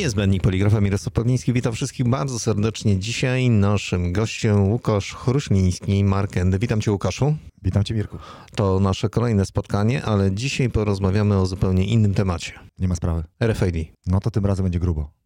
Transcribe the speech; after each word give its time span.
Niezbędnik 0.00 0.42
poligrafa 0.42 0.80
Mirosław 0.80 1.12
Pawliński. 1.12 1.52
Witam 1.52 1.72
wszystkich 1.72 2.08
bardzo 2.08 2.38
serdecznie. 2.38 2.98
Dzisiaj 2.98 3.50
naszym 3.50 4.12
gościem 4.12 4.70
Łukasz 4.70 5.14
Chruśliński, 5.14 6.04
Markendy. 6.04 6.58
Witam 6.58 6.80
cię 6.80 6.92
Łukaszu. 6.92 7.36
Witam 7.62 7.84
cię 7.84 7.94
Mirku. 7.94 8.18
To 8.54 8.80
nasze 8.80 9.08
kolejne 9.08 9.46
spotkanie, 9.46 10.04
ale 10.04 10.32
dzisiaj 10.32 10.70
porozmawiamy 10.70 11.38
o 11.38 11.46
zupełnie 11.46 11.84
innym 11.84 12.14
temacie. 12.14 12.52
Nie 12.78 12.88
ma 12.88 12.94
sprawy. 12.94 13.24
RFID. 13.42 13.92
No 14.06 14.20
to 14.20 14.30
tym 14.30 14.46
razem 14.46 14.64
będzie 14.64 14.80
grubo. 14.80 15.19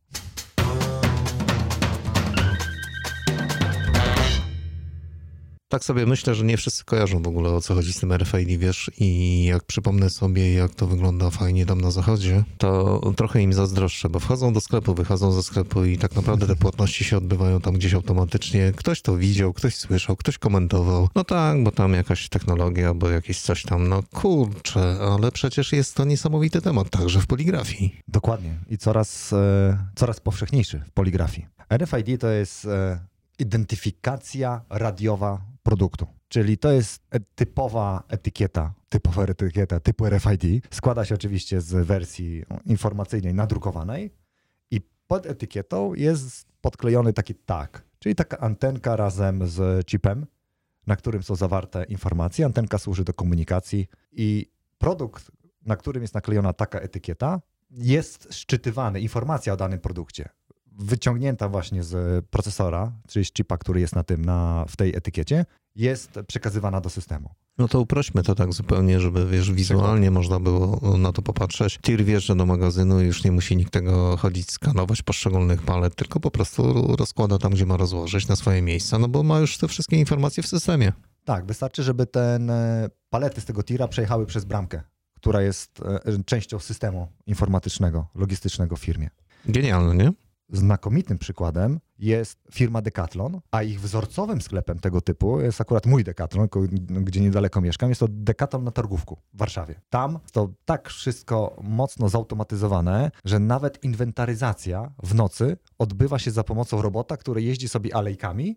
Tak 5.75 5.85
sobie 5.85 6.07
myślę, 6.07 6.35
że 6.35 6.45
nie 6.45 6.57
wszyscy 6.57 6.85
kojarzą 6.85 7.23
w 7.23 7.27
ogóle 7.29 7.51
o 7.51 7.61
co 7.61 7.75
chodzi 7.75 7.93
z 7.93 8.01
tym 8.01 8.13
RFID, 8.13 8.49
wiesz, 8.49 8.91
i 8.99 9.45
jak 9.45 9.65
przypomnę 9.65 10.11
sobie, 10.11 10.55
jak 10.55 10.75
to 10.75 10.87
wygląda 10.87 11.31
fajnie 11.31 11.67
tam 11.67 11.81
na 11.81 11.91
zachodzie, 11.91 12.45
to 12.59 13.01
trochę 13.17 13.43
im 13.43 13.53
zazdroszczę, 13.53 14.09
bo 14.09 14.21
wchodzą 14.21 14.53
do 14.53 14.61
sklepu, 14.61 14.95
wychodzą 14.95 15.33
ze 15.33 15.43
sklepu 15.43 15.85
i 15.85 15.99
tak 15.99 16.17
naprawdę 16.17 16.47
te 16.47 16.57
płatności 16.57 17.05
się 17.05 17.17
odbywają 17.17 17.61
tam 17.61 17.75
gdzieś 17.75 17.95
automatycznie. 17.95 18.73
Ktoś 18.77 19.03
to 19.03 19.17
widział, 19.17 19.53
ktoś 19.53 19.77
słyszał, 19.77 20.17
ktoś 20.17 20.39
komentował. 20.39 21.09
No 21.15 21.25
tak, 21.25 21.63
bo 21.63 21.71
tam 21.71 21.93
jakaś 21.93 22.29
technologia, 22.29 22.95
bo 22.95 23.11
jakieś 23.11 23.41
coś 23.41 23.63
tam, 23.63 23.89
no 23.89 24.03
kurczę, 24.13 24.97
ale 25.01 25.33
przecież 25.33 25.73
jest 25.73 25.95
to 25.95 26.05
niesamowity 26.05 26.61
temat 26.61 26.91
także 26.91 27.21
w 27.21 27.27
poligrafii. 27.27 28.01
Dokładnie. 28.09 28.59
I 28.71 28.79
coraz, 28.79 29.33
e, 29.33 29.79
coraz 29.95 30.21
powszechniejszy 30.21 30.83
w 30.87 30.91
poligrafii. 30.91 31.47
RFID 31.71 32.21
to 32.21 32.29
jest 32.29 32.65
e, 32.65 33.14
identyfikacja 33.39 34.65
radiowa 34.71 35.41
produktu. 35.63 36.07
Czyli 36.29 36.59
to 36.59 36.73
jest 36.73 37.03
e- 37.11 37.21
typowa 37.35 38.03
etykieta, 38.09 38.75
typowa 38.89 39.25
etykieta 39.25 39.81
typu 39.81 40.07
RFID. 40.07 40.67
Składa 40.71 41.05
się 41.05 41.15
oczywiście 41.15 41.61
z 41.61 41.87
wersji 41.87 42.45
informacyjnej 42.67 43.35
nadrukowanej 43.35 44.15
i 44.71 44.81
pod 45.07 45.27
etykietą 45.27 45.95
jest 45.95 46.47
podklejony 46.61 47.13
taki 47.13 47.35
tag, 47.35 47.85
czyli 47.99 48.15
taka 48.15 48.39
antenka 48.39 48.97
razem 48.97 49.49
z 49.49 49.87
chipem, 49.87 50.27
na 50.87 50.97
którym 50.97 51.23
są 51.23 51.37
zawarte 51.37 51.85
informacje. 51.85 52.47
Antenka 52.47 52.79
służy 52.79 53.05
do 53.05 53.13
komunikacji 53.13 53.87
i 54.13 54.51
produkt, 54.79 55.31
na 55.63 55.77
którym 55.77 56.03
jest 56.03 56.15
naklejona 56.15 56.53
taka 56.53 56.79
etykieta, 56.79 57.41
jest 57.71 58.29
szczytywany, 58.35 59.01
informacja 59.01 59.53
o 59.53 59.57
danym 59.57 59.81
produkcie 59.81 60.29
wyciągnięta 60.79 61.49
właśnie 61.49 61.83
z 61.83 62.25
procesora, 62.27 62.93
czyli 63.09 63.25
z 63.25 63.33
chipa, 63.33 63.59
który 63.59 63.81
jest 63.81 63.95
na 63.95 64.05
tym, 64.05 64.25
na, 64.25 64.65
w 64.69 64.77
tej 64.77 64.97
etykiecie, 64.97 65.47
jest 65.75 66.11
przekazywana 66.27 66.81
do 66.81 66.91
systemu. 66.91 67.31
No 67.59 67.69
to 67.69 67.81
uprośmy 67.81 68.23
to 68.23 68.35
tak 68.35 68.53
zupełnie, 68.53 69.01
żeby 69.01 69.27
wiesz, 69.27 69.53
wizualnie 69.53 70.11
można 70.11 70.41
było 70.41 70.99
na 70.99 71.13
to 71.13 71.23
popatrzeć. 71.23 71.79
Tir 71.83 72.05
wjeżdża 72.05 72.35
do 72.35 72.47
magazynu 72.47 73.01
i 73.01 73.05
już 73.07 73.25
nie 73.25 73.33
musi 73.33 73.57
nikt 73.57 73.73
tego 73.73 74.17
chodzić, 74.17 74.51
skanować 74.51 75.03
poszczególnych 75.03 75.63
palet, 75.63 75.95
tylko 75.95 76.21
po 76.21 76.31
prostu 76.31 76.97
rozkłada 76.97 77.39
tam, 77.39 77.53
gdzie 77.53 77.67
ma 77.67 77.77
rozłożyć 77.77 78.29
na 78.29 78.37
swoje 78.37 78.63
miejsca, 78.63 78.99
no 78.99 79.09
bo 79.09 79.23
ma 79.23 79.39
już 79.39 79.59
te 79.59 79.69
wszystkie 79.69 79.97
informacje 79.97 80.43
w 80.43 80.47
systemie. 80.47 80.93
Tak, 81.25 81.47
wystarczy, 81.47 81.83
żeby 81.83 82.07
ten 82.07 82.51
e, 82.51 82.89
palety 83.11 83.41
z 83.41 83.45
tego 83.45 83.63
tira 83.63 83.89
przejechały 83.89 84.27
przez 84.27 84.45
bramkę, 84.45 84.83
która 85.15 85.43
jest 85.43 85.81
e, 85.81 86.25
częścią 86.25 86.59
systemu 86.59 87.09
informatycznego, 87.27 88.07
logistycznego 88.15 88.77
w 88.77 88.81
firmie. 88.81 89.11
Genialne, 89.47 89.95
nie? 90.05 90.13
Znakomitym 90.49 91.19
przykładem 91.19 91.81
jest 91.99 92.39
firma 92.53 92.83
Decathlon, 92.83 93.41
a 93.51 93.63
ich 93.63 93.81
wzorcowym 93.81 94.43
sklepem 94.43 94.79
tego 94.79 95.01
typu 95.01 95.41
jest 95.41 95.61
akurat 95.61 95.87
mój 95.87 96.05
Decathlon, 96.05 96.49
gdzie 96.89 97.21
niedaleko 97.21 97.61
mieszkam. 97.61 97.89
Jest 97.89 98.01
to 98.01 98.09
Decathlon 98.09 98.65
na 98.65 98.71
Targówku 98.71 99.19
w 99.35 99.39
Warszawie. 99.39 99.81
Tam 99.91 100.19
to 100.33 100.49
tak 100.65 100.89
wszystko 100.89 101.57
mocno 101.63 102.09
zautomatyzowane, 102.09 103.11
że 103.25 103.39
nawet 103.39 103.85
inwentaryzacja 103.85 104.93
w 105.03 105.15
nocy 105.15 105.57
odbywa 105.79 106.19
się 106.19 106.31
za 106.31 106.45
pomocą 106.45 106.83
robota, 106.83 107.17
który 107.17 107.43
jeździ 107.43 107.69
sobie 107.69 107.97
alejkami 107.97 108.57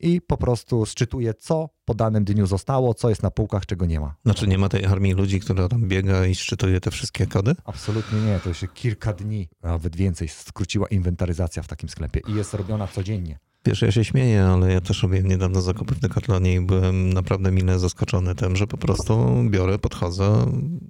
i 0.00 0.20
po 0.20 0.36
prostu 0.36 0.86
szczytuje, 0.86 1.34
co 1.34 1.68
po 1.84 1.94
danym 1.94 2.24
dniu 2.24 2.46
zostało, 2.46 2.94
co 2.94 3.08
jest 3.08 3.22
na 3.22 3.30
półkach, 3.30 3.66
czego 3.66 3.86
nie 3.86 4.00
ma. 4.00 4.14
Znaczy 4.24 4.48
nie 4.48 4.58
ma 4.58 4.68
tej 4.68 4.84
armii 4.84 5.12
ludzi, 5.12 5.40
która 5.40 5.68
tam 5.68 5.88
biega 5.88 6.26
i 6.26 6.34
szczytuje 6.34 6.80
te 6.80 6.90
wszystkie 6.90 7.26
kody? 7.26 7.54
Absolutnie 7.64 8.20
nie. 8.20 8.40
To 8.40 8.54
się 8.54 8.68
kilka 8.68 9.12
dni, 9.12 9.48
nawet 9.62 9.96
więcej, 9.96 10.28
skróciła 10.28 10.88
inwentaryzacja 10.88 11.62
w 11.62 11.68
takim 11.68 11.88
sklepie 11.88 12.20
i 12.28 12.34
jest 12.34 12.54
robiona 12.54 12.86
codziennie. 12.86 13.38
Wiesz, 13.64 13.82
ja 13.82 13.92
się 13.92 14.04
śmieję, 14.04 14.44
ale 14.44 14.72
ja 14.72 14.80
też 14.80 15.02
robiłem 15.02 15.28
niedawno 15.28 15.60
zakupy 15.60 15.94
w 15.94 16.00
Decathlonie 16.00 16.54
i 16.54 16.60
byłem 16.60 17.12
naprawdę 17.12 17.50
mile 17.50 17.78
zaskoczony 17.78 18.34
tym, 18.34 18.56
że 18.56 18.66
po 18.66 18.76
prostu 18.76 19.44
biorę, 19.50 19.78
podchodzę, 19.78 20.46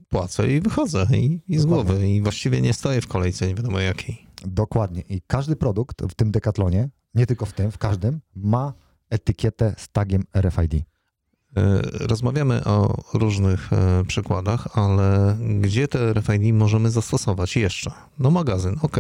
płacę 0.09 0.53
i 0.53 0.61
wychodzę 0.61 1.07
i, 1.13 1.41
i 1.49 1.59
z 1.59 1.67
głowy 1.67 2.09
i 2.09 2.23
właściwie 2.23 2.61
nie 2.61 2.73
stoję 2.73 3.01
w 3.01 3.07
kolejce, 3.07 3.47
nie 3.47 3.55
wiadomo 3.55 3.81
jakiej. 3.81 4.27
Dokładnie. 4.47 5.03
I 5.09 5.23
każdy 5.27 5.57
produkt 5.57 6.03
w 6.03 6.15
tym 6.15 6.31
Decathlonie, 6.31 6.89
nie 7.15 7.27
tylko 7.27 7.47
w 7.47 7.53
tym, 7.53 7.71
w 7.71 7.79
każdym, 7.79 8.21
ma 8.37 8.73
etykietę 9.11 9.75
z 9.79 9.89
tagiem 9.89 10.25
RFID. 10.37 10.75
E, 10.75 11.81
rozmawiamy 12.07 12.65
o 12.65 13.03
różnych 13.15 13.73
e, 13.73 14.05
przykładach, 14.05 14.79
ale 14.79 15.37
gdzie 15.61 15.89
te 15.89 16.13
RFID 16.15 16.55
możemy 16.55 16.91
zastosować 16.91 17.57
jeszcze? 17.57 17.91
No 18.19 18.31
magazyn, 18.31 18.77
ok, 18.83 18.97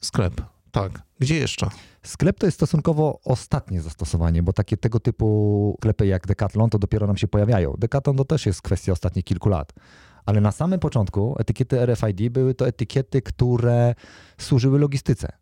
sklep, 0.00 0.42
tak. 0.70 1.02
Gdzie 1.18 1.36
jeszcze? 1.36 1.68
Sklep 2.02 2.38
to 2.38 2.46
jest 2.46 2.58
stosunkowo 2.58 3.20
ostatnie 3.24 3.82
zastosowanie, 3.82 4.42
bo 4.42 4.52
takie 4.52 4.76
tego 4.76 5.00
typu 5.00 5.76
sklepy 5.78 6.06
jak 6.06 6.26
Decathlon 6.26 6.70
to 6.70 6.78
dopiero 6.78 7.06
nam 7.06 7.16
się 7.16 7.28
pojawiają. 7.28 7.74
Decathlon 7.78 8.16
to 8.16 8.24
też 8.24 8.46
jest 8.46 8.62
kwestia 8.62 8.92
ostatnich 8.92 9.24
kilku 9.24 9.48
lat. 9.48 9.72
Ale 10.26 10.40
na 10.40 10.52
samym 10.52 10.80
początku 10.80 11.36
etykiety 11.38 11.86
RFID 11.86 12.32
były 12.32 12.54
to 12.54 12.66
etykiety, 12.66 13.22
które 13.22 13.94
służyły 14.38 14.78
logistyce. 14.78 15.32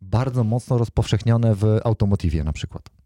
Bardzo 0.00 0.44
mocno 0.44 0.78
rozpowszechnione 0.78 1.54
w 1.54 1.80
automotywie 1.84 2.44
na 2.44 2.52
przykład 2.52 3.01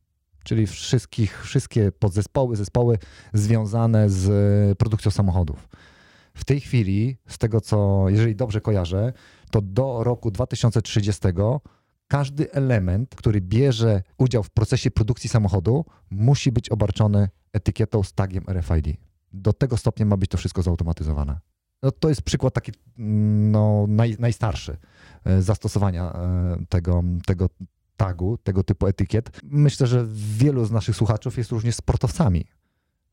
czyli 0.47 0.67
wszystkich, 0.67 1.45
wszystkie 1.45 1.93
podzespoły, 1.93 2.57
zespoły 2.57 2.99
związane 3.33 4.11
z 4.11 4.79
produkcją 4.79 5.11
samochodów. 5.11 5.69
W 6.35 6.45
tej 6.45 6.61
chwili, 6.61 7.17
z 7.29 7.39
tego 7.39 7.61
co, 7.61 8.05
jeżeli 8.09 8.37
dobrze 8.37 8.61
kojarzę, 8.61 9.13
to 9.51 9.61
do 9.61 10.05
roku 10.05 10.31
2030 10.31 11.23
każdy 12.09 12.53
element, 12.53 13.15
który 13.15 13.41
bierze 13.41 14.03
udział 14.19 14.43
w 14.43 14.51
procesie 14.51 14.91
produkcji 14.91 15.31
samochodu, 15.31 15.85
musi 16.11 16.53
być 16.53 16.69
obarczony 16.69 17.29
etykietą 17.53 18.03
z 18.03 18.13
tagiem 18.13 18.45
RFID. 18.49 18.97
Do 19.33 19.53
tego 19.53 19.77
stopnia 19.77 20.07
ma 20.07 20.17
być 20.17 20.31
to 20.31 20.39
wszystko 20.39 20.63
zautomatyzowane. 20.63 21.39
No, 21.83 21.91
to 21.91 22.09
jest 22.09 22.23
przykład 22.23 22.55
taki 22.55 22.73
no, 22.99 23.87
naj, 23.89 24.17
najstarszy 24.19 24.77
e, 25.25 25.43
zastosowania 25.43 26.13
e, 26.13 26.57
tego, 26.69 27.03
tego, 27.27 27.49
tagu, 27.97 28.39
tego 28.39 28.63
typu 28.63 28.87
etykiet. 28.87 29.31
Myślę, 29.45 29.87
że 29.87 30.07
wielu 30.13 30.65
z 30.65 30.71
naszych 30.71 30.97
słuchaczów 30.97 31.39
jest 31.39 31.51
również 31.51 31.75
sportowcami. 31.75 32.47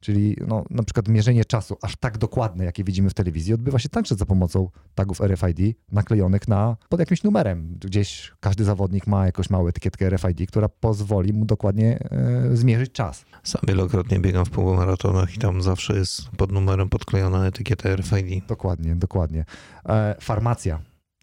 Czyli 0.03 0.37
no, 0.47 0.65
na 0.69 0.83
przykład 0.83 1.07
mierzenie 1.07 1.45
czasu 1.45 1.77
aż 1.81 1.95
tak 1.95 2.17
dokładne, 2.17 2.65
jakie 2.65 2.83
widzimy 2.83 3.09
w 3.09 3.13
telewizji, 3.13 3.53
odbywa 3.53 3.79
się 3.79 3.89
także 3.89 4.15
za 4.15 4.25
pomocą 4.25 4.69
tagów 4.95 5.21
RFID 5.21 5.77
naklejonych 5.91 6.47
na, 6.47 6.77
pod 6.89 6.99
jakimś 6.99 7.23
numerem. 7.23 7.77
Gdzieś 7.79 8.31
każdy 8.39 8.63
zawodnik 8.63 9.07
ma 9.07 9.25
jakąś 9.25 9.49
małą 9.49 9.67
etykietkę 9.67 10.09
RFID, 10.09 10.49
która 10.49 10.69
pozwoli 10.69 11.33
mu 11.33 11.45
dokładnie 11.45 11.99
e, 11.99 12.57
zmierzyć 12.57 12.91
czas. 12.91 13.25
Sam 13.43 13.61
wielokrotnie 13.67 14.19
biegam 14.19 14.45
w 14.45 14.49
półmaratonach 14.49 15.35
i 15.35 15.39
tam 15.39 15.61
zawsze 15.61 15.97
jest 15.97 16.29
pod 16.29 16.51
numerem 16.51 16.89
podklejona 16.89 17.45
etykieta 17.45 17.95
RFID. 17.95 18.45
Dokładnie, 18.47 18.95
dokładnie. 18.95 19.45
E, 19.85 20.15
farmacja, 20.21 20.79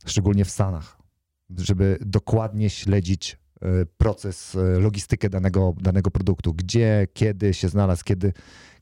szczególnie 0.07 0.45
w 0.45 0.51
Stanach, 0.51 0.99
żeby 1.59 1.99
dokładnie 2.01 2.71
śledzić 2.71 3.40
proces, 3.99 4.55
e, 4.55 4.79
logistykę 4.81 5.31
danego, 5.31 5.75
danego 5.81 6.11
produktu, 6.11 6.55
gdzie, 6.55 7.07
kiedy 7.13 7.55
się 7.55 7.69
znalazł, 7.69 8.05
kiedy, 8.05 8.33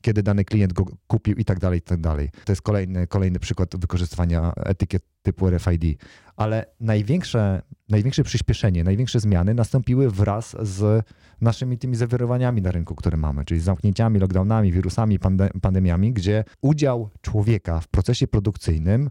kiedy 0.01 0.23
dany 0.23 0.45
klient 0.45 0.73
go 0.73 0.85
kupił 1.07 1.35
i 1.35 1.45
tak 1.45 1.59
dalej, 1.59 1.79
i 1.79 1.81
tak 1.81 2.01
dalej. 2.01 2.29
To 2.45 2.51
jest 2.51 2.61
kolejny, 2.61 3.07
kolejny 3.07 3.39
przykład 3.39 3.77
wykorzystywania 3.77 4.53
etykiet 4.55 5.03
typu 5.21 5.49
RFID. 5.49 6.01
Ale 6.35 6.65
największe, 6.79 7.61
największe 7.89 8.23
przyspieszenie, 8.23 8.83
największe 8.83 9.19
zmiany 9.19 9.53
nastąpiły 9.53 10.11
wraz 10.11 10.55
z 10.61 11.05
naszymi 11.41 11.77
tymi 11.77 11.95
zawirowaniami 11.95 12.61
na 12.61 12.71
rynku, 12.71 12.95
które 12.95 13.17
mamy, 13.17 13.45
czyli 13.45 13.59
zamknięciami, 13.59 14.19
lockdownami, 14.19 14.71
wirusami, 14.71 15.19
pandemiami, 15.61 16.13
gdzie 16.13 16.43
udział 16.61 17.09
człowieka 17.21 17.79
w 17.79 17.87
procesie 17.87 18.27
produkcyjnym 18.27 19.09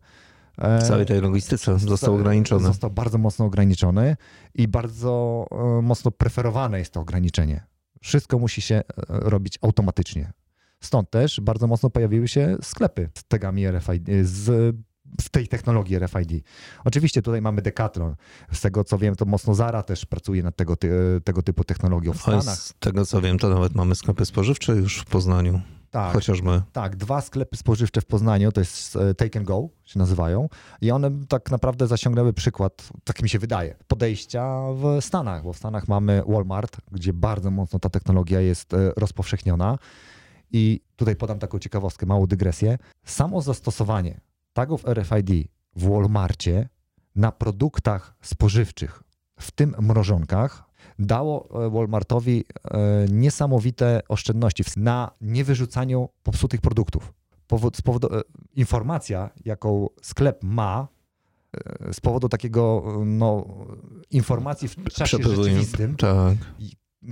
w 0.58 0.82
całej 0.82 1.06
tej 1.06 1.20
logistyce 1.20 1.78
został 1.78 2.14
ograniczony. 2.14 2.66
Został 2.66 2.90
bardzo 2.90 3.19
mocno 3.19 3.44
ograniczony 3.44 4.16
i 4.55 4.69
bardzo 4.69 5.46
e, 5.50 5.82
mocno 5.82 6.10
preferowane 6.10 6.78
jest 6.78 6.93
to 6.93 7.00
ograniczenie. 7.00 7.66
Wszystko 8.02 8.38
musi 8.38 8.60
się 8.60 8.75
e, 8.75 8.84
robić 9.08 9.58
automatycznie. 9.62 10.32
Stąd 10.81 11.10
też 11.10 11.40
bardzo 11.40 11.66
mocno 11.66 11.90
pojawiły 11.90 12.28
się 12.28 12.56
sklepy 12.62 13.08
z 13.19 13.25
tagami 13.25 13.66
RFID, 13.69 14.08
z, 14.22 14.76
w 15.20 15.28
tej 15.28 15.49
technologii 15.49 15.99
RFID. 15.99 16.44
Oczywiście 16.84 17.22
tutaj 17.22 17.43
mamy 17.43 17.62
Decathlon. 17.62 18.14
Z 18.52 18.60
tego 18.60 18.84
co 18.84 18.99
wiem, 18.99 19.16
to 19.16 19.25
mocno 19.25 19.55
Zara 19.55 19.82
też 19.82 20.06
pracuje 20.06 20.43
nad 20.43 20.56
tego, 20.56 20.76
ty, 20.76 20.90
tego 21.25 21.43
typu 21.43 21.64
technologią 21.64 22.12
w 22.12 22.22
Stanach. 22.22 22.58
Z 22.58 22.75
tego 22.78 23.06
co 23.06 23.20
wiem, 23.20 23.38
to 23.38 23.49
nawet 23.49 23.75
mamy 23.75 23.94
sklepy 23.94 24.25
spożywcze 24.25 24.72
już 24.72 24.99
w 24.99 25.05
Poznaniu. 25.05 25.60
Tak. 25.90 26.12
chociażby. 26.12 26.62
Tak, 26.73 26.96
dwa 26.96 27.20
sklepy 27.20 27.56
spożywcze 27.56 28.00
w 28.00 28.06
Poznaniu, 28.06 28.52
to 28.52 28.61
jest 28.61 28.96
e, 28.96 29.14
Take 29.14 29.38
and 29.38 29.49
Go 29.49 29.69
się 29.85 29.99
nazywają 29.99 30.49
i 30.81 30.90
one 30.90 31.11
tak 31.29 31.50
naprawdę 31.50 31.87
zasiągnęły 31.87 32.32
przykład, 32.32 32.88
tak 33.05 33.23
mi 33.23 33.29
się 33.29 33.38
wydaje, 33.38 33.76
podejścia 33.88 34.58
w 34.73 34.99
Stanach, 35.00 35.43
bo 35.43 35.52
w 35.52 35.56
Stanach 35.56 35.88
mamy 35.88 36.23
Walmart, 36.29 36.76
gdzie 36.93 37.12
bardzo 37.12 37.50
mocno 37.50 37.79
ta 37.79 37.88
technologia 37.88 38.40
jest 38.40 38.75
e, 38.75 38.93
rozpowszechniona 38.96 39.79
i 40.52 40.81
tutaj 40.96 41.17
podam 41.17 41.38
taką 41.38 41.58
ciekawostkę, 41.58 42.06
małą 42.06 42.26
dygresję. 42.26 42.79
Samo 43.05 43.43
zastosowanie 43.43 44.20
tagów 44.52 44.84
RFID 44.87 45.49
w 45.76 45.88
Walmarcie 45.88 46.69
na 47.17 47.32
produktach 47.32 48.14
spożywczych, 48.23 49.02
w 49.41 49.50
tym 49.50 49.75
mrożonkach, 49.79 50.68
dało 50.99 51.67
e, 51.67 51.71
Walmartowi 51.71 52.45
e, 52.65 53.06
niesamowite 53.11 54.00
oszczędności 54.09 54.65
na 54.77 55.11
niewyrzucaniu 55.21 56.09
popsutych 56.23 56.61
produktów. 56.61 57.12
E, 57.53 57.56
informacja, 58.56 59.31
jaką 59.45 59.89
sklep 60.03 60.45
ma, 60.45 60.89
z 61.93 62.00
powodu 62.00 62.29
takiego 62.29 62.85
no, 63.06 63.47
informacji 64.11 64.69
w 64.69 64.77
czasie 64.93 65.19
rzeczywistym, 65.23 65.97
Tak. 65.97 66.37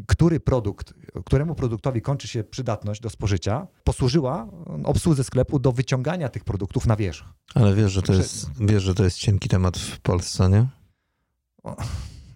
który 0.07 0.41
produkt, 0.41 0.95
któremu 1.25 1.55
produktowi 1.55 2.03
kończy 2.03 2.29
się 2.29 2.45
przydatność 2.45 3.01
do 3.01 3.11
spożycia, 3.11 3.67
posłużyła 3.85 4.49
obsłudze 4.85 5.25
sklepu 5.25 5.59
do 5.59 5.73
wyciągania 5.73 6.29
tych 6.29 6.45
produktów 6.45 6.87
na 6.87 6.97
wierzch. 6.97 7.25
Ale 7.55 7.75
wiesz, 7.75 7.93
że 7.93 8.03
to 8.03 8.13
jest, 8.13 8.51
wiesz, 8.61 8.83
że 8.83 8.95
to 8.95 9.05
jest 9.05 9.19
cienki 9.19 9.49
temat 9.49 9.79
w 9.79 10.01
Polsce, 10.01 10.49
nie? 10.51 10.67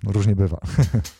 Różnie 0.04 0.36
bywa. 0.36 0.60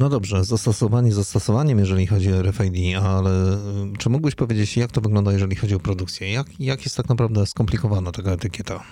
No 0.00 0.08
dobrze, 0.08 0.44
zastosowanie 0.44 1.12
zastosowaniem, 1.12 1.78
jeżeli 1.78 2.06
chodzi 2.06 2.32
o 2.32 2.42
RFID, 2.42 2.96
ale 3.02 3.54
y, 3.54 3.98
czy 3.98 4.10
mógłbyś 4.10 4.34
powiedzieć, 4.34 4.76
jak 4.76 4.92
to 4.92 5.00
wygląda, 5.00 5.32
jeżeli 5.32 5.56
chodzi 5.56 5.74
o 5.74 5.80
produkcję? 5.80 6.32
Jak, 6.32 6.60
jak 6.60 6.84
jest 6.84 6.96
tak 6.96 7.08
naprawdę 7.08 7.46
skomplikowana 7.46 8.12
taka 8.12 8.30
etykieta? 8.30 8.84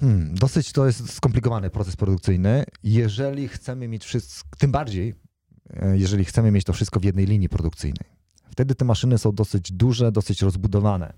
Hmm, 0.00 0.34
dosyć 0.34 0.72
to 0.72 0.86
jest 0.86 1.12
skomplikowany 1.12 1.70
proces 1.70 1.96
produkcyjny. 1.96 2.64
Jeżeli 2.82 3.48
chcemy 3.48 3.88
mieć 3.88 4.04
wszystko, 4.04 4.48
tym 4.58 4.72
bardziej, 4.72 5.14
e, 5.70 5.98
jeżeli 5.98 6.24
chcemy 6.24 6.50
mieć 6.50 6.64
to 6.64 6.72
wszystko 6.72 7.00
w 7.00 7.04
jednej 7.04 7.26
linii 7.26 7.48
produkcyjnej. 7.48 8.08
Wtedy 8.50 8.74
te 8.74 8.84
maszyny 8.84 9.18
są 9.18 9.32
dosyć 9.32 9.72
duże, 9.72 10.12
dosyć 10.12 10.42
rozbudowane. 10.42 11.12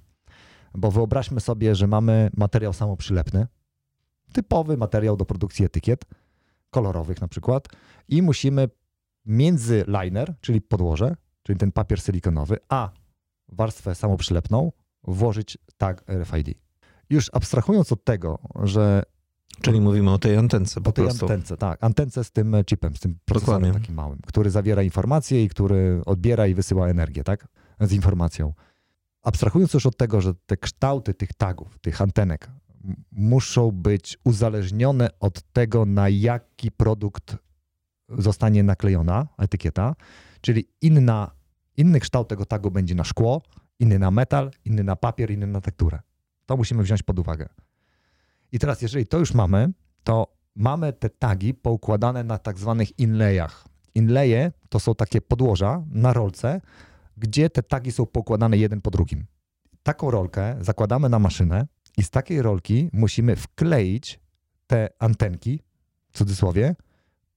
Bo 0.75 0.91
wyobraźmy 0.91 1.41
sobie, 1.41 1.75
że 1.75 1.87
mamy 1.87 2.31
materiał 2.37 2.73
samoprzylepny, 2.73 3.47
typowy 4.33 4.77
materiał 4.77 5.17
do 5.17 5.25
produkcji 5.25 5.65
etykiet, 5.65 6.05
kolorowych 6.71 7.21
na 7.21 7.29
przykład, 7.29 7.69
i 8.09 8.23
musimy 8.23 8.69
między 9.27 9.85
liner, 10.03 10.35
czyli 10.41 10.61
podłoże, 10.61 11.17
czyli 11.43 11.59
ten 11.59 11.73
papier 11.73 12.03
silikonowy, 12.03 12.57
a 12.69 12.91
warstwę 13.49 13.95
samoprzylepną 13.95 14.73
włożyć 15.05 15.59
tag 15.77 16.05
RFID. 16.09 16.59
Już 17.11 17.31
abstrahując 17.33 17.93
od 17.93 18.05
tego, 18.05 18.39
że 18.63 19.03
Czyli 19.63 19.81
mówimy 19.81 20.11
o 20.11 20.19
tej 20.19 20.37
antence 20.37 20.75
po 20.75 20.85
po 20.85 20.93
tej 20.93 21.05
prostu. 21.05 21.25
antence, 21.25 21.57
tak, 21.57 21.85
antence 21.85 22.25
z 22.25 22.31
tym 22.31 22.57
chipem, 22.67 22.97
z 22.97 23.01
tym 23.01 23.19
procesorem 23.25 23.61
Dokładnie. 23.61 23.81
takim 23.81 23.95
małym, 23.95 24.19
który 24.27 24.51
zawiera 24.51 24.83
informacje 24.83 25.45
i 25.45 25.49
który 25.49 26.03
odbiera 26.07 26.47
i 26.47 26.55
wysyła 26.55 26.89
energię, 26.89 27.25
tak, 27.25 27.49
z 27.81 27.93
informacją. 27.93 28.55
Abstrahując 29.23 29.75
już 29.75 29.87
od 29.87 29.97
tego, 29.97 30.21
że 30.21 30.35
te 30.47 30.57
kształty 30.57 31.15
tych 31.15 31.33
tagów, 31.33 31.79
tych 31.79 32.01
antenek 32.01 32.51
muszą 33.13 33.71
być 33.71 34.19
uzależnione 34.25 35.09
od 35.21 35.43
tego, 35.43 35.87
na 35.87 36.09
jaki 36.09 36.71
produkt 36.71 37.37
zostanie 38.19 38.63
naklejona 38.63 39.27
etykieta, 39.39 39.95
czyli 40.41 40.69
inna, 40.81 41.31
inny 41.77 42.01
kształt 42.01 42.29
tego 42.29 42.45
tagu 42.45 42.71
będzie 42.71 42.95
na 42.95 43.05
szkło, 43.05 43.43
inny 43.79 43.99
na 43.99 44.11
metal, 44.11 44.51
inny 44.65 44.85
na 44.85 44.97
papier, 44.97 45.31
inny 45.31 45.47
na 45.47 45.61
tekturę. 45.61 46.01
To 46.47 46.57
musimy 46.57 46.83
wziąć 46.83 47.03
pod 47.03 47.19
uwagę. 47.19 47.49
I 48.53 48.59
teraz, 48.59 48.83
jeżeli 48.83 49.07
to 49.07 49.19
już 49.19 49.35
mamy, 49.35 49.73
to 50.05 50.37
mamy 50.55 50.93
te 50.93 51.11
tagi 51.11 51.55
poukładane 51.55 52.25
na 52.25 52.39
tak 52.39 52.59
zwanych 52.59 52.99
inlayach. 52.99 53.65
Inlaye 53.95 54.53
to 54.69 54.81
są 54.81 54.95
takie 54.95 55.21
podłoża 55.21 55.85
na 55.91 56.13
rolce, 56.13 56.61
gdzie 57.17 57.51
te 57.51 57.63
tagi 57.63 57.93
są 57.93 58.07
pokładane 58.07 58.57
jeden 58.59 58.81
po 58.81 58.91
drugim. 58.91 59.27
Taką 59.83 60.11
rolkę 60.11 60.57
zakładamy 60.61 61.09
na 61.09 61.19
maszynę 61.19 61.67
i 61.97 62.03
z 62.03 62.11
takiej 62.11 62.43
rolki 62.43 62.91
musimy 62.93 63.37
wkleić 63.37 64.21
te 64.67 64.89
antenki, 64.99 65.63
w 66.13 66.19
cudzysłowie, 66.19 66.77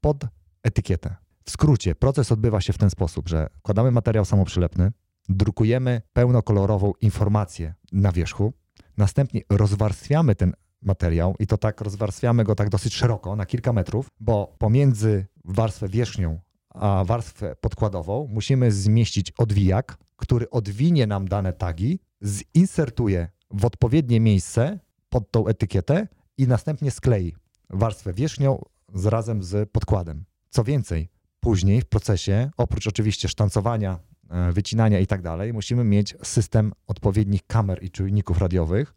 pod 0.02 0.26
etykietę. 0.64 1.16
W 1.46 1.52
skrócie, 1.52 1.96
proces 1.96 2.32
odbywa 2.32 2.62
się 2.62 2.74
w 2.74 2.78
ten 2.78 2.90
sposób, 2.90 3.30
że 3.30 3.50
wkładamy 3.58 3.92
materiał 3.92 4.26
samoprzylepny, 4.26 4.92
drukujemy 5.30 6.02
pełnokolorową 6.14 6.94
informację 7.02 7.74
na 7.92 8.12
wierzchu, 8.12 8.54
następnie 8.98 9.42
rozwarstwiamy 9.50 10.36
ten 10.36 10.54
materiał 10.82 11.36
i 11.40 11.48
to 11.48 11.58
tak 11.58 11.82
rozwarstwiamy 11.82 12.44
go 12.44 12.56
tak 12.56 12.70
dosyć 12.70 12.94
szeroko, 12.94 13.36
na 13.36 13.46
kilka 13.46 13.74
metrów, 13.74 14.08
bo 14.20 14.56
pomiędzy 14.60 15.26
warstwę 15.46 15.88
wierzchnią 15.88 16.40
a 16.74 17.04
warstwę 17.06 17.56
podkładową 17.56 18.28
musimy 18.32 18.72
zmieścić 18.72 19.32
odwijak, 19.32 19.98
który 20.16 20.50
odwinie 20.50 21.08
nam 21.08 21.28
dane 21.28 21.54
tagi, 21.54 22.00
zinsertuje 22.24 23.30
w 23.52 23.66
odpowiednie 23.66 24.20
miejsce 24.20 24.80
pod 25.10 25.32
tą 25.32 25.48
etykietę 25.48 26.08
i 26.38 26.48
następnie 26.48 26.92
sklei 26.92 27.36
warstwę 27.70 28.14
wierzchnią 28.14 28.62
z, 28.94 29.06
razem 29.06 29.44
z 29.44 29.70
podkładem. 29.72 30.26
Co 30.54 30.64
więcej, 30.64 31.10
później 31.40 31.82
w 31.82 31.86
procesie, 31.86 32.52
oprócz 32.58 32.88
oczywiście 32.88 33.30
sztancowania, 33.30 34.00
e, 34.30 34.52
wycinania 34.52 35.00
i 35.00 35.08
tak 35.08 35.22
dalej, 35.22 35.54
musimy 35.54 35.84
mieć 35.84 36.16
system 36.24 36.74
odpowiednich 36.88 37.48
kamer 37.48 37.84
i 37.84 37.90
czujników 37.92 38.38
radiowych, 38.38 38.94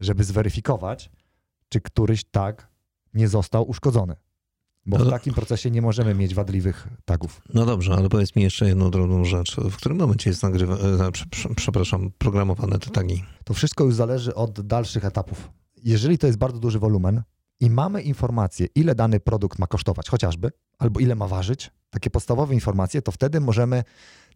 żeby 0.00 0.24
zweryfikować, 0.24 1.10
czy 1.68 1.80
któryś 1.80 2.24
tag 2.24 2.68
nie 3.14 3.28
został 3.28 3.68
uszkodzony. 3.70 4.16
Bo 4.86 4.96
w 4.96 5.00
Ale- 5.00 5.10
takim 5.10 5.34
procesie 5.34 5.70
nie 5.70 5.82
możemy 5.82 6.14
mieć 6.14 6.34
wadliwych 6.34 6.88
tagów. 7.04 7.40
No 7.54 7.66
dobrze, 7.66 7.94
ale 7.94 8.08
powiedz 8.08 8.36
mi 8.36 8.42
jeszcze 8.42 8.68
jedną 8.68 8.90
drobną 8.90 9.24
rzecz. 9.24 9.56
W 9.56 9.76
którym 9.76 9.98
momencie 9.98 10.30
jest 10.30 10.42
nagrywa, 10.42 10.74
e, 10.74 11.12
prze- 11.30 11.54
przepraszam, 11.56 12.10
programowane 12.18 12.78
te 12.78 12.90
tagi? 12.90 13.24
To 13.44 13.54
wszystko 13.54 13.84
już 13.84 13.94
zależy 13.94 14.34
od 14.34 14.60
dalszych 14.66 15.04
etapów. 15.04 15.50
Jeżeli 15.84 16.18
to 16.18 16.26
jest 16.26 16.38
bardzo 16.38 16.58
duży 16.58 16.78
wolumen 16.78 17.22
i 17.60 17.70
mamy 17.70 18.02
informację, 18.02 18.66
ile 18.74 18.94
dany 18.94 19.20
produkt 19.20 19.58
ma 19.58 19.66
kosztować, 19.66 20.08
chociażby, 20.08 20.50
albo 20.78 21.00
ile 21.00 21.14
ma 21.14 21.26
ważyć, 21.26 21.70
takie 21.90 22.10
podstawowe 22.10 22.54
informacje, 22.54 23.02
to 23.02 23.12
wtedy 23.12 23.40
możemy 23.40 23.84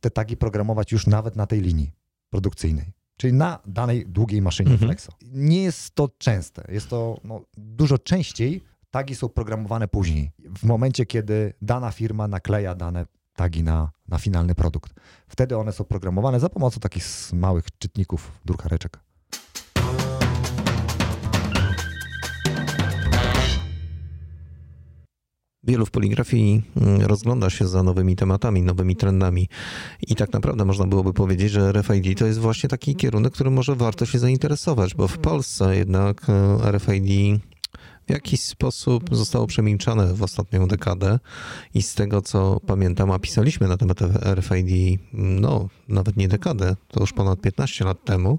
te 0.01 0.11
tagi 0.11 0.37
programować 0.37 0.93
już 0.93 1.07
nawet 1.07 1.37
na 1.37 1.47
tej 1.47 1.61
linii 1.61 1.93
produkcyjnej, 2.31 2.93
czyli 3.17 3.33
na 3.33 3.59
danej 3.67 4.07
długiej 4.07 4.43
maszynie 4.43 4.71
Mhm. 4.71 4.89
Flexo. 4.89 5.13
Nie 5.23 5.63
jest 5.63 5.95
to 5.95 6.09
częste, 6.19 6.65
jest 6.69 6.89
to 6.89 7.21
no, 7.25 7.41
dużo 7.57 7.99
częściej 7.99 8.63
tagi 8.91 9.15
są 9.15 9.29
programowane 9.29 9.89
później, 9.89 10.33
w 10.59 10.65
momencie, 10.65 11.07
kiedy 11.07 11.55
dana 11.63 11.91
firma 11.91 12.29
nakleja 12.29 12.75
dane 12.75 13.07
tagi 13.37 13.63
na, 13.63 13.91
na 14.09 14.19
finalny 14.19 14.55
produkt. 14.55 14.95
Wtedy 15.29 15.57
one 15.57 15.73
są 15.73 15.85
programowane 15.85 16.41
za 16.41 16.49
pomocą 16.49 16.81
takich 16.81 17.05
małych 17.33 17.65
czytników 17.79 18.33
drukareczek. 18.45 18.99
Wielu 25.65 25.87
w 25.87 25.91
poligrafii 25.91 26.63
mm, 26.77 27.01
rozgląda 27.01 27.51
się 27.51 27.69
za 27.69 27.83
nowymi 27.83 28.17
tematami, 28.17 28.63
nowymi 28.63 28.97
trendami. 28.97 29.49
I 30.09 30.17
tak 30.17 30.33
naprawdę 30.33 30.65
można 30.65 30.87
byłoby 30.87 31.13
powiedzieć, 31.13 31.51
że 31.51 31.73
RFID 31.73 32.19
to 32.19 32.27
jest 32.27 32.39
właśnie 32.39 32.69
taki 32.69 32.97
kierunek, 32.97 33.33
którym 33.33 33.53
może 33.53 33.77
warto 33.77 34.07
się 34.07 34.19
zainteresować, 34.19 34.95
bo 34.95 35.09
w 35.09 35.19
Polsce 35.19 35.77
jednak 35.77 36.27
e, 36.29 36.73
RFID 36.73 37.41
w 38.07 38.13
jakiś 38.13 38.41
sposób 38.41 39.09
zostało 39.13 39.47
przemilczane 39.47 40.15
w 40.15 40.23
ostatnią 40.23 40.69
dekadę 40.69 41.19
i 41.75 41.83
z 41.83 41.95
tego 41.95 42.23
co 42.23 42.61
pamiętam, 42.67 43.11
a 43.11 43.19
pisaliśmy 43.19 43.69
na 43.69 43.77
temat 43.77 43.99
RFID, 44.35 45.01
no 45.13 45.69
nawet 45.89 46.17
nie 46.17 46.29
dekadę, 46.29 46.77
to 46.89 47.01
już 47.01 47.13
ponad 47.13 47.41
15 47.41 47.85
lat 47.85 48.05
temu, 48.05 48.39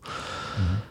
E, 0.59 0.90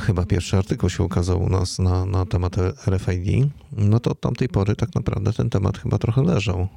Chyba 0.00 0.26
pierwszy 0.26 0.56
artykuł 0.56 0.90
się 0.90 1.02
ukazał 1.02 1.42
u 1.42 1.48
nas 1.48 1.78
na, 1.78 2.06
na 2.06 2.26
temat 2.26 2.56
RFID. 2.86 3.50
No 3.72 4.00
to 4.00 4.10
od 4.10 4.20
tamtej 4.20 4.48
pory 4.48 4.76
tak 4.76 4.94
naprawdę 4.94 5.32
ten 5.32 5.50
temat 5.50 5.78
chyba 5.78 5.98
trochę 5.98 6.22
leżał. 6.22 6.68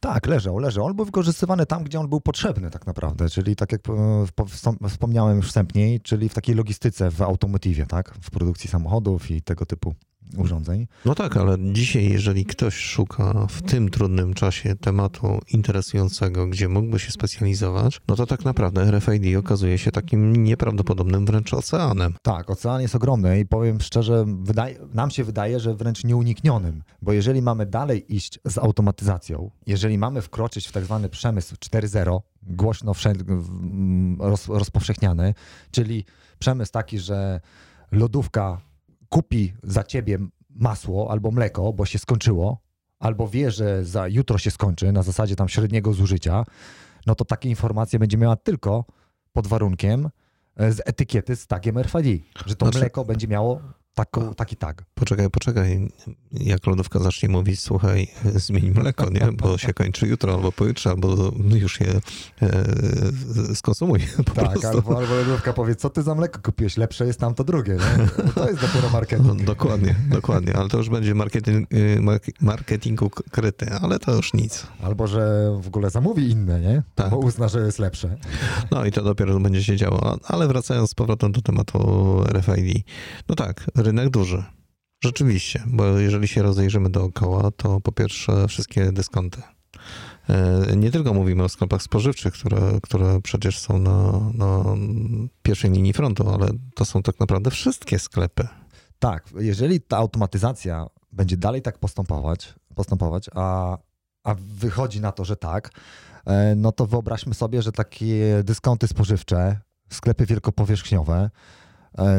Tak, 0.00 0.26
leżał, 0.26 0.58
leżał. 0.58 0.84
On 0.84 0.96
był 0.96 1.04
wykorzystywany 1.04 1.66
tam, 1.66 1.84
gdzie 1.84 2.00
on 2.00 2.08
był 2.08 2.20
potrzebny 2.20 2.70
tak 2.70 2.86
naprawdę, 2.86 3.28
czyli 3.28 3.56
tak 3.56 3.72
jak 3.72 3.80
e, 3.88 3.92
po- 4.34 4.44
wspom- 4.44 4.88
wspomniałem 4.88 5.36
już 5.36 5.46
wstępniej, 5.48 6.00
czyli 6.00 6.28
w 6.28 6.34
takiej 6.34 6.54
logistyce 6.54 7.10
w 7.10 7.22
automotywie, 7.22 7.86
tak? 7.86 8.14
W 8.22 8.30
produkcji 8.30 8.70
samochodów 8.70 9.30
i 9.30 9.42
tego 9.42 9.66
typu 9.66 9.94
urządzeń. 10.36 10.86
No 11.04 11.14
tak, 11.14 11.36
ale 11.36 11.56
dzisiaj, 11.72 12.08
jeżeli 12.08 12.44
ktoś 12.44 12.74
szuka 12.74 13.46
w 13.46 13.62
tym 13.62 13.88
trudnym 13.88 14.34
czasie 14.34 14.76
tematu 14.76 15.40
interesującego, 15.52 16.46
gdzie 16.46 16.68
mógłby 16.68 16.98
się 16.98 17.10
specjalizować, 17.10 18.00
no 18.08 18.16
to 18.16 18.26
tak 18.26 18.44
naprawdę 18.44 18.90
RFID 18.90 19.36
okazuje 19.36 19.78
się 19.78 19.90
takim 19.90 20.44
nieprawdopodobnym 20.44 21.26
wręcz 21.26 21.54
oceanem. 21.54 22.14
Tak, 22.22 22.50
ocean 22.50 22.82
jest 22.82 22.94
ogromny 22.94 23.40
i 23.40 23.46
powiem 23.46 23.80
szczerze, 23.80 24.24
wydaje, 24.42 24.78
nam 24.94 25.10
się 25.10 25.24
wydaje, 25.24 25.60
że 25.60 25.74
wręcz 25.74 26.04
nieuniknionym, 26.04 26.82
bo 27.02 27.12
jeżeli 27.12 27.42
mamy 27.42 27.66
dalej 27.66 28.14
iść 28.14 28.38
z 28.44 28.58
automatyzacją, 28.58 29.50
jeżeli 29.66 29.98
mamy 29.98 30.22
wkroczyć 30.22 30.68
w 30.68 30.72
tak 30.72 30.84
zwany 30.84 31.08
przemysł 31.08 31.54
4.0, 31.54 32.20
głośno 32.42 32.94
wszędzie 32.94 33.24
roz, 34.18 34.48
rozpowszechniany, 34.48 35.34
czyli 35.70 36.04
przemysł 36.38 36.72
taki, 36.72 36.98
że 36.98 37.40
lodówka 37.92 38.60
kupi 39.12 39.52
za 39.62 39.84
ciebie 39.84 40.18
masło 40.50 41.10
albo 41.10 41.30
mleko, 41.30 41.72
bo 41.72 41.86
się 41.86 41.98
skończyło, 41.98 42.58
albo 42.98 43.28
wie, 43.28 43.50
że 43.50 43.84
za 43.84 44.08
jutro 44.08 44.38
się 44.38 44.50
skończy 44.50 44.92
na 44.92 45.02
zasadzie 45.02 45.36
tam 45.36 45.48
średniego 45.48 45.92
zużycia, 45.92 46.44
no 47.06 47.14
to 47.14 47.24
takie 47.24 47.48
informacje 47.48 47.98
będzie 47.98 48.18
miała 48.18 48.36
tylko 48.36 48.84
pod 49.32 49.46
warunkiem 49.46 50.10
e, 50.56 50.72
z 50.72 50.80
etykiety 50.84 51.36
z 51.36 51.46
tagiem 51.46 51.78
RFID, 51.78 52.24
że 52.46 52.56
to 52.56 52.66
znaczy... 52.66 52.78
mleko 52.78 53.04
będzie 53.04 53.28
miało 53.28 53.60
Taką, 53.94 54.34
taki 54.34 54.56
tag. 54.56 54.84
Poczekaj, 54.94 55.30
poczekaj. 55.30 55.88
Jak 56.32 56.66
lodówka 56.66 56.98
zacznie 56.98 57.28
mówić, 57.28 57.60
słuchaj, 57.60 58.08
zmień 58.46 58.70
mleko, 58.70 59.10
nie? 59.10 59.28
Bo 59.32 59.58
się 59.58 59.74
kończy 59.82 60.06
jutro 60.06 60.34
albo 60.34 60.52
pojutrze, 60.52 60.90
albo 60.90 61.32
już 61.54 61.80
je 61.80 62.00
e, 62.42 63.54
skonsumuj. 63.54 64.00
tak, 64.16 64.34
prostu. 64.34 64.68
Albo, 64.68 64.98
albo 64.98 65.14
lodówka 65.14 65.52
powie, 65.52 65.74
co 65.74 65.90
ty 65.90 66.02
za 66.02 66.14
mleko 66.14 66.40
kupiłeś? 66.42 66.76
Lepsze 66.76 67.06
jest 67.06 67.20
tam 67.20 67.34
to 67.34 67.44
drugie, 67.44 67.72
nie? 67.72 68.06
To 68.34 68.48
jest 68.48 68.60
dopiero 68.60 68.90
marketing. 68.90 69.28
No, 69.28 69.34
dokładnie, 69.34 69.94
dokładnie. 70.10 70.56
Ale 70.56 70.68
to 70.68 70.78
już 70.78 70.88
będzie 70.88 71.14
marketing, 71.14 71.72
y, 71.74 72.00
marketingu 72.40 73.10
kryty, 73.10 73.70
ale 73.82 73.98
to 73.98 74.14
już 74.14 74.34
nic. 74.34 74.66
Albo, 74.82 75.06
że 75.06 75.52
w 75.62 75.66
ogóle 75.66 75.90
zamówi 75.90 76.30
inne, 76.30 76.60
nie? 76.60 76.82
Tak. 76.94 77.10
Bo 77.10 77.16
uzna, 77.16 77.48
że 77.48 77.60
jest 77.60 77.78
lepsze. 77.78 78.16
No 78.70 78.84
i 78.84 78.92
to 78.92 79.02
dopiero 79.02 79.40
będzie 79.40 79.64
się 79.64 79.76
działo. 79.76 80.18
Ale 80.24 80.48
wracając 80.48 80.90
z 80.90 80.94
powrotem 80.94 81.32
do 81.32 81.42
tematu 81.42 81.78
RFID. 82.28 82.86
No 83.28 83.34
tak, 83.34 83.70
rynek 83.82 84.10
duży. 84.10 84.44
Rzeczywiście, 85.04 85.62
bo 85.66 85.84
jeżeli 85.84 86.28
się 86.28 86.42
rozejrzymy 86.42 86.90
dookoła, 86.90 87.50
to 87.50 87.80
po 87.80 87.92
pierwsze 87.92 88.48
wszystkie 88.48 88.92
dyskonty. 88.92 89.42
E, 90.28 90.76
nie 90.76 90.90
tylko 90.90 91.14
mówimy 91.14 91.44
o 91.44 91.48
sklepach 91.48 91.82
spożywczych, 91.82 92.34
które, 92.34 92.60
które 92.82 93.20
przecież 93.20 93.58
są 93.58 93.78
na, 93.78 94.12
na 94.34 94.64
pierwszej 95.42 95.70
linii 95.70 95.92
frontu, 95.92 96.30
ale 96.30 96.48
to 96.74 96.84
są 96.84 97.02
tak 97.02 97.20
naprawdę 97.20 97.50
wszystkie 97.50 97.98
sklepy. 97.98 98.48
Tak, 98.98 99.28
jeżeli 99.38 99.80
ta 99.80 99.96
automatyzacja 99.96 100.86
będzie 101.12 101.36
dalej 101.36 101.62
tak 101.62 101.78
postępować, 101.78 102.54
postępować 102.74 103.30
a, 103.34 103.78
a 104.24 104.34
wychodzi 104.38 105.00
na 105.00 105.12
to, 105.12 105.24
że 105.24 105.36
tak, 105.36 105.70
e, 106.26 106.54
no 106.54 106.72
to 106.72 106.86
wyobraźmy 106.86 107.34
sobie, 107.34 107.62
że 107.62 107.72
takie 107.72 108.42
dyskonty 108.44 108.88
spożywcze, 108.88 109.60
sklepy 109.90 110.26
wielkopowierzchniowe, 110.26 111.30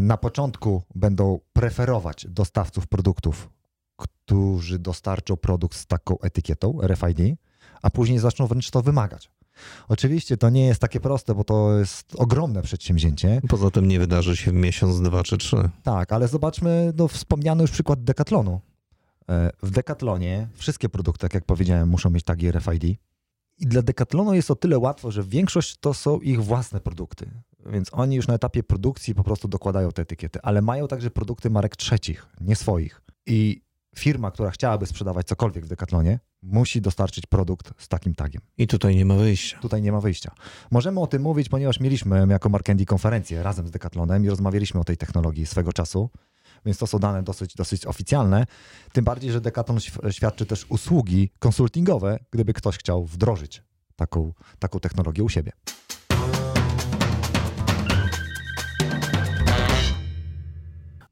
na 0.01 0.17
początku 0.17 0.81
będą 0.95 1.39
preferować 1.53 2.27
dostawców 2.29 2.87
produktów, 2.87 3.49
którzy 3.95 4.79
dostarczą 4.79 5.37
produkt 5.37 5.77
z 5.77 5.85
taką 5.85 6.19
etykietą 6.19 6.79
RFID, 6.81 7.37
a 7.81 7.89
później 7.89 8.19
zaczną 8.19 8.47
wręcz 8.47 8.69
to 8.71 8.81
wymagać. 8.81 9.31
Oczywiście 9.87 10.37
to 10.37 10.49
nie 10.49 10.65
jest 10.65 10.81
takie 10.81 10.99
proste, 10.99 11.35
bo 11.35 11.43
to 11.43 11.79
jest 11.79 12.15
ogromne 12.15 12.61
przedsięwzięcie. 12.61 13.41
Poza 13.49 13.71
tym 13.71 13.87
nie 13.87 13.99
wydarzy 13.99 14.37
się 14.37 14.51
w 14.51 14.53
miesiąc, 14.53 15.01
dwa 15.01 15.23
czy 15.23 15.37
trzy. 15.37 15.69
Tak, 15.83 16.13
ale 16.13 16.27
zobaczmy 16.27 16.93
no, 16.97 17.07
wspomniany 17.07 17.61
już 17.61 17.71
przykład 17.71 18.03
Decathlonu. 18.03 18.61
E, 19.29 19.51
w 19.63 19.71
Decathlonie 19.71 20.47
wszystkie 20.53 20.89
produkty, 20.89 21.21
tak 21.21 21.33
jak 21.33 21.45
powiedziałem, 21.45 21.89
muszą 21.89 22.09
mieć 22.09 22.23
tagi 22.23 22.51
RFID. 22.51 22.83
I 23.59 23.65
dla 23.65 23.81
Decathlonu 23.81 24.33
jest 24.33 24.51
o 24.51 24.55
tyle 24.55 24.79
łatwo, 24.79 25.11
że 25.11 25.23
większość 25.23 25.77
to 25.77 25.93
są 25.93 26.19
ich 26.19 26.43
własne 26.43 26.79
produkty. 26.79 27.31
Więc 27.65 27.89
oni 27.91 28.15
już 28.15 28.27
na 28.27 28.33
etapie 28.33 28.63
produkcji 28.63 29.15
po 29.15 29.23
prostu 29.23 29.47
dokładają 29.47 29.91
te 29.91 30.01
etykiety, 30.01 30.39
ale 30.41 30.61
mają 30.61 30.87
także 30.87 31.11
produkty 31.11 31.49
marek 31.49 31.75
trzecich, 31.75 32.27
nie 32.41 32.55
swoich. 32.55 33.01
I 33.25 33.63
firma, 33.95 34.31
która 34.31 34.51
chciałaby 34.51 34.85
sprzedawać 34.85 35.27
cokolwiek 35.27 35.65
w 35.65 35.67
Decathlonie, 35.67 36.19
musi 36.41 36.81
dostarczyć 36.81 37.25
produkt 37.25 37.73
z 37.77 37.87
takim 37.87 38.15
tagiem. 38.15 38.41
I 38.57 38.67
tutaj 38.67 38.95
nie 38.95 39.05
ma 39.05 39.15
wyjścia. 39.15 39.59
Tutaj 39.59 39.81
nie 39.81 39.91
ma 39.91 40.01
wyjścia. 40.01 40.31
Możemy 40.71 40.99
o 40.99 41.07
tym 41.07 41.21
mówić, 41.21 41.49
ponieważ 41.49 41.79
mieliśmy 41.79 42.27
jako 42.29 42.49
Markendi 42.49 42.85
konferencję 42.85 43.43
razem 43.43 43.67
z 43.67 43.71
Decathlonem 43.71 44.25
i 44.25 44.29
rozmawialiśmy 44.29 44.79
o 44.79 44.83
tej 44.83 44.97
technologii 44.97 45.45
swego 45.45 45.73
czasu, 45.73 46.09
więc 46.65 46.77
to 46.77 46.87
są 46.87 46.99
dane 46.99 47.23
dosyć, 47.23 47.55
dosyć 47.55 47.85
oficjalne. 47.85 48.45
Tym 48.93 49.05
bardziej, 49.05 49.31
że 49.31 49.41
Decathlon 49.41 49.79
świadczy 50.11 50.45
też 50.45 50.65
usługi 50.69 51.29
konsultingowe, 51.39 52.19
gdyby 52.31 52.53
ktoś 52.53 52.77
chciał 52.77 53.05
wdrożyć 53.05 53.63
taką, 53.95 54.33
taką 54.59 54.79
technologię 54.79 55.23
u 55.23 55.29
siebie. 55.29 55.51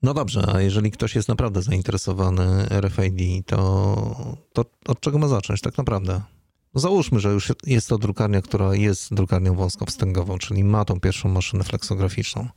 No 0.04 0.14
dobrze, 0.14 0.44
a 0.54 0.62
jeżeli 0.62 0.92
ktoś 0.92 1.16
jest 1.16 1.28
naprawdę 1.28 1.62
zainteresowany 1.62 2.66
RFID, 2.82 3.46
to, 3.46 4.36
to 4.54 4.66
od 4.88 5.00
czego 5.00 5.18
ma 5.18 5.28
zacząć 5.28 5.62
tak 5.62 5.78
naprawdę? 5.78 6.22
No 6.74 6.82
załóżmy, 6.82 7.20
że 7.20 7.30
już 7.30 7.54
jest 7.66 7.90
to 7.90 7.98
drukarnia, 7.98 8.42
która 8.42 8.76
jest 8.76 9.14
drukarnią 9.14 9.56
wąskowstęgową, 9.56 10.38
czyli 10.38 10.64
ma 10.64 10.86
tą 10.86 11.00
pierwszą 11.00 11.30
maszynę 11.30 11.64
fleksograficzną. 11.64 12.48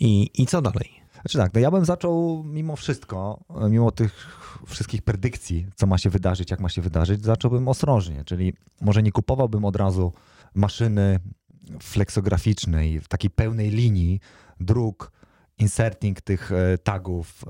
I, 0.00 0.30
i 0.34 0.46
co 0.46 0.62
dalej? 0.62 0.90
Znaczy 1.12 1.38
tak, 1.38 1.54
no 1.54 1.60
ja 1.60 1.70
bym 1.70 1.84
zaczął 1.84 2.44
mimo 2.44 2.76
wszystko, 2.76 3.44
mimo 3.70 3.90
tych 3.90 4.38
wszystkich 4.66 5.02
predykcji, 5.02 5.66
co 5.74 5.86
ma 5.86 5.98
się 5.98 6.10
wydarzyć, 6.10 6.50
jak 6.50 6.60
ma 6.60 6.68
się 6.68 6.82
wydarzyć, 6.82 7.24
zacząłbym 7.24 7.68
ostrożnie, 7.68 8.24
czyli 8.24 8.52
może 8.80 9.02
nie 9.02 9.12
kupowałbym 9.12 9.64
od 9.64 9.76
razu 9.76 10.12
maszyny 10.54 11.20
fleksograficznej 11.82 13.00
w 13.00 13.08
takiej 13.08 13.30
pełnej 13.30 13.70
linii 13.70 14.20
druk 14.60 15.12
inserting 15.58 16.20
tych 16.20 16.52
e, 16.52 16.78
tagów, 16.78 17.44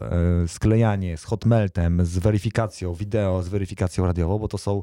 e, 0.44 0.48
sklejanie 0.48 1.16
z 1.16 1.24
hotmeltem, 1.24 2.06
z 2.06 2.18
weryfikacją 2.18 2.94
wideo, 2.94 3.42
z 3.42 3.48
weryfikacją 3.48 4.06
radiową, 4.06 4.38
bo 4.38 4.48
to 4.48 4.58
są 4.58 4.82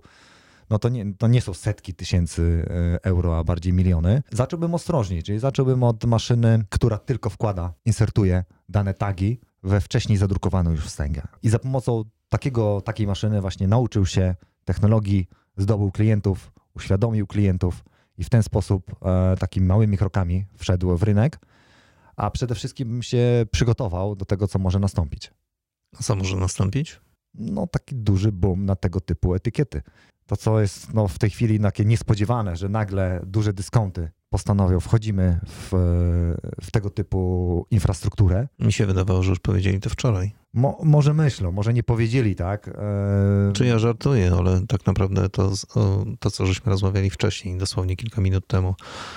no 0.70 0.80
to 0.80 0.90
nie, 0.90 1.14
to 1.14 1.28
nie 1.28 1.42
są 1.42 1.54
setki 1.54 1.94
tysięcy 1.94 2.66
e, 2.70 3.04
euro, 3.04 3.38
a 3.38 3.44
bardziej 3.44 3.74
miliony. 3.74 4.24
Zacząłbym 4.32 4.74
ostrożniej, 4.74 5.24
czyli 5.24 5.40
zacząłbym 5.40 5.84
od 5.84 6.06
maszyny, 6.06 6.66
która 6.70 6.98
tylko 6.98 7.30
wkłada, 7.30 7.74
insertuje 7.86 8.44
dane 8.70 8.94
tagi 8.94 9.40
we 9.64 9.82
wcześniej 9.82 10.18
zadrukowaną 10.18 10.72
już 10.72 10.86
wstęgę. 10.86 11.22
I 11.44 11.50
za 11.50 11.60
pomocą 11.60 12.04
takiego, 12.30 12.82
takiej 12.82 13.08
maszyny 13.08 13.42
właśnie 13.42 13.68
nauczył 13.68 14.06
się 14.06 14.36
technologii, 14.66 15.28
zdobył 15.58 15.92
klientów, 15.92 16.52
uświadomił 16.76 17.28
klientów 17.28 17.84
i 18.18 18.24
w 18.24 18.30
ten 18.30 18.44
sposób 18.44 18.96
e, 19.06 19.38
takimi 19.40 19.68
małymi 19.68 19.98
krokami 19.98 20.46
wszedł 20.58 20.98
w 20.98 21.04
rynek 21.04 21.40
a 22.16 22.32
przede 22.32 22.56
wszystkim 22.56 22.90
bym 22.90 23.04
się 23.04 23.46
przygotował 23.52 24.16
do 24.16 24.26
tego, 24.26 24.48
co 24.48 24.60
może 24.60 24.80
nastąpić. 24.80 25.34
A 26.00 26.04
co 26.04 26.16
może 26.16 26.38
nastąpić? 26.38 27.02
No, 27.34 27.68
taki 27.68 27.96
duży 27.96 28.32
boom 28.32 28.66
na 28.66 28.76
tego 28.76 29.02
typu 29.02 29.36
etykiety. 29.36 29.82
To, 30.26 30.38
co 30.38 30.62
jest 30.62 30.94
no, 30.94 31.08
w 31.08 31.20
tej 31.20 31.30
chwili 31.30 31.60
takie 31.60 31.86
niespodziewane, 31.86 32.56
że 32.56 32.70
nagle 32.70 33.22
duże 33.26 33.54
dyskonty 33.54 34.12
postanowią, 34.34 34.80
wchodzimy 34.80 35.40
w, 35.46 35.70
w 36.62 36.72
tego 36.72 36.90
typu 36.90 37.66
infrastrukturę. 37.72 38.48
Mi 38.60 38.74
się 38.74 38.86
wydawało, 38.86 39.24
że 39.24 39.30
już 39.30 39.40
powiedzieli 39.40 39.80
to 39.80 39.90
wczoraj. 39.90 40.32
Mo, 40.54 40.78
może 40.84 41.14
myślą, 41.14 41.52
może 41.52 41.74
nie 41.74 41.84
powiedzieli 41.84 42.36
tak. 42.36 42.68
E... 42.68 43.52
Czy 43.54 43.66
ja 43.66 43.80
żartuję, 43.80 44.32
ale 44.40 44.62
tak 44.68 44.86
naprawdę 44.86 45.30
to, 45.30 45.52
to, 46.20 46.32
co 46.32 46.46
żeśmy 46.46 46.72
rozmawiali 46.72 47.10
wcześniej, 47.10 47.58
dosłownie 47.58 47.96
kilka 47.96 48.22
minut 48.22 48.48
temu, 48.48 48.76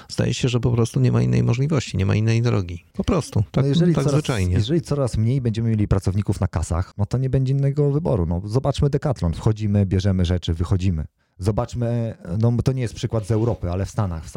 zdaje 0.08 0.35
się, 0.35 0.49
że 0.49 0.61
po 0.61 0.70
prostu 0.70 1.00
nie 1.00 1.12
ma 1.12 1.23
innej 1.23 1.42
możliwości, 1.42 1.96
nie 1.96 2.06
ma 2.06 2.14
innej 2.14 2.42
drogi. 2.42 2.85
Po 2.92 3.04
prostu, 3.04 3.44
tak, 3.52 3.64
no 3.64 3.68
jeżeli 3.68 3.94
tak 3.94 4.04
coraz, 4.04 4.18
zwyczajnie. 4.18 4.54
Jeżeli 4.54 4.80
coraz 4.80 5.16
mniej 5.16 5.40
będziemy 5.40 5.70
mieli 5.70 5.88
pracowników 5.88 6.40
na 6.40 6.49
kasach, 6.49 6.92
no 6.99 7.06
to 7.06 7.18
nie 7.18 7.30
będzie 7.30 7.52
innego 7.52 7.90
wyboru. 7.90 8.26
No, 8.26 8.42
zobaczmy 8.44 8.90
Decathlon. 8.90 9.32
Wchodzimy, 9.32 9.87
bierzemy 9.87 10.25
rzeczy, 10.25 10.54
wychodzimy. 10.54 11.04
Zobaczmy, 11.38 12.16
no 12.38 12.52
to 12.64 12.73
nie 12.73 12.83
jest 12.83 12.95
przykład 12.95 13.26
z 13.26 13.31
Europy, 13.31 13.71
ale 13.71 13.87
w 13.87 13.90
Stanach. 13.90 14.25
W 14.25 14.28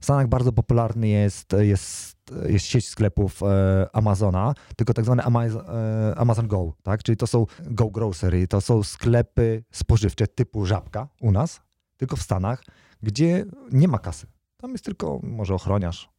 Stanach, 0.00 0.28
bardzo 0.28 0.52
popularny 0.52 1.08
jest, 1.08 1.52
jest, 1.58 2.16
jest 2.48 2.66
sieć 2.66 2.88
sklepów 2.88 3.42
e, 3.42 3.88
Amazona, 3.92 4.54
tylko 4.76 4.94
tak 4.94 5.04
Amazon, 5.08 5.64
e, 5.68 6.14
Amazon 6.16 6.48
Go, 6.48 6.72
tak? 6.82 7.02
Czyli 7.02 7.16
to 7.16 7.26
są 7.26 7.46
Go 7.60 7.90
Grocery, 7.90 8.48
to 8.48 8.60
są 8.60 8.82
sklepy 8.82 9.64
spożywcze 9.70 10.26
typu 10.26 10.66
Żabka 10.66 11.08
u 11.20 11.32
nas, 11.32 11.60
tylko 11.96 12.16
w 12.16 12.22
Stanach, 12.22 12.64
gdzie 13.02 13.46
nie 13.72 13.88
ma 13.88 13.98
kasy. 13.98 14.26
Tam 14.56 14.72
jest 14.72 14.84
tylko 14.84 15.20
może 15.22 15.54
ochroniarz. 15.54 16.10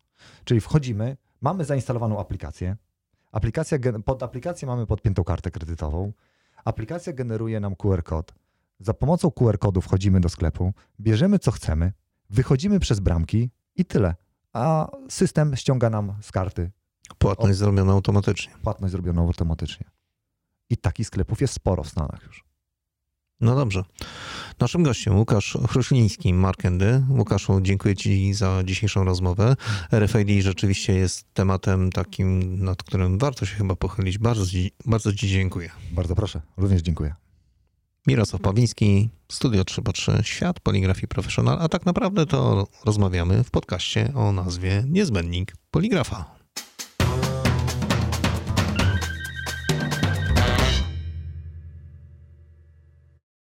Czyli 0.44 0.62
wchodzimy, 0.62 1.18
mamy 1.42 1.66
zainstalowaną 1.66 2.20
aplikację. 2.20 2.78
Aplikacja, 3.32 3.78
pod 4.06 4.24
aplikację 4.24 4.68
mamy 4.68 4.86
podpiętą 4.88 5.24
kartę 5.24 5.52
kredytową. 5.52 6.14
Aplikacja 6.66 7.14
generuje 7.14 7.60
nam 7.60 7.76
QR 7.76 8.04
kod 8.04 8.41
za 8.82 8.94
pomocą 8.94 9.32
QR 9.32 9.60
kodu 9.60 9.82
wchodzimy 9.82 10.20
do 10.20 10.30
sklepu, 10.30 10.74
bierzemy 11.00 11.40
co 11.40 11.52
chcemy, 11.52 11.94
wychodzimy 12.30 12.80
przez 12.80 13.00
bramki 13.00 13.50
i 13.76 13.86
tyle. 13.86 14.16
A 14.54 14.92
system 15.10 15.56
ściąga 15.56 15.90
nam 15.90 16.14
z 16.22 16.32
karty. 16.32 16.72
Płatność 17.18 17.54
o, 17.54 17.56
zrobiona 17.56 17.94
automatycznie. 17.94 18.54
Płatność 18.64 18.92
zrobiona 18.92 19.22
automatycznie. 19.22 19.90
I 20.70 20.78
takich 20.78 21.08
sklepów 21.08 21.42
jest 21.42 21.54
sporo 21.54 21.84
w 21.84 21.90
Stanach 21.90 22.24
już. 22.24 22.52
No 23.42 23.56
dobrze. 23.56 23.84
Naszym 24.60 24.84
gościem 24.84 25.18
Łukasz 25.18 25.58
Chruśliński, 25.70 26.34
Markendy. 26.34 27.04
Łukaszu, 27.10 27.62
dziękuję 27.62 27.96
Ci 27.96 28.34
za 28.34 28.64
dzisiejszą 28.66 29.04
rozmowę. 29.04 29.56
RFID 29.92 30.44
rzeczywiście 30.44 30.94
jest 30.94 31.34
tematem 31.34 31.92
takim, 31.92 32.60
nad 32.64 32.84
którym 32.84 33.18
warto 33.18 33.46
się 33.46 33.56
chyba 33.56 33.76
pochylić. 33.76 34.18
Bardzo 34.18 34.46
bardzo 34.86 35.14
ci 35.14 35.28
dziękuję. 35.28 35.70
Bardzo 35.92 36.16
proszę, 36.16 36.42
również 36.58 36.82
dziękuję. 36.82 37.16
Mirosław 38.08 38.42
Pawliński, 38.42 39.10
Studio 39.32 39.64
3x3, 39.64 40.24
Świat 40.24 40.60
Poligrafii 40.60 41.08
Professional, 41.08 41.58
a 41.62 41.70
tak 41.70 41.86
naprawdę 41.86 42.26
to 42.26 42.68
rozmawiamy 42.86 43.44
w 43.44 43.52
podcaście 43.52 44.14
o 44.16 44.32
nazwie 44.32 44.84
Niezbędnik 44.88 45.56
Poligrafa. 45.72 46.41